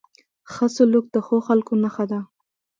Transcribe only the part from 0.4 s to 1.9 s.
ښه سلوک د ښو خلکو